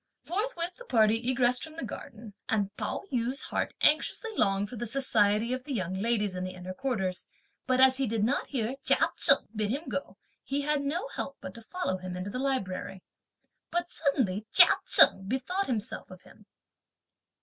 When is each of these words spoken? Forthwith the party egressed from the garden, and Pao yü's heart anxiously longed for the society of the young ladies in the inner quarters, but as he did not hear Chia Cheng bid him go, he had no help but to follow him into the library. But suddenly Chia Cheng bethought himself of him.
Forthwith 0.23 0.77
the 0.77 0.85
party 0.85 1.21
egressed 1.29 1.61
from 1.63 1.75
the 1.75 1.83
garden, 1.85 2.33
and 2.49 2.75
Pao 2.75 3.03
yü's 3.13 3.39
heart 3.41 3.75
anxiously 3.81 4.31
longed 4.35 4.67
for 4.67 4.75
the 4.75 4.87
society 4.87 5.53
of 5.53 5.63
the 5.63 5.73
young 5.75 5.93
ladies 5.93 6.33
in 6.33 6.43
the 6.43 6.55
inner 6.55 6.73
quarters, 6.73 7.27
but 7.67 7.79
as 7.79 7.97
he 7.97 8.07
did 8.07 8.23
not 8.23 8.47
hear 8.47 8.77
Chia 8.83 9.11
Cheng 9.15 9.45
bid 9.55 9.69
him 9.69 9.87
go, 9.87 10.17
he 10.43 10.61
had 10.61 10.81
no 10.81 11.07
help 11.09 11.37
but 11.39 11.53
to 11.53 11.61
follow 11.61 11.97
him 11.99 12.17
into 12.17 12.31
the 12.31 12.39
library. 12.39 13.03
But 13.69 13.91
suddenly 13.91 14.47
Chia 14.51 14.73
Cheng 14.87 15.27
bethought 15.27 15.67
himself 15.67 16.09
of 16.09 16.23
him. 16.23 16.47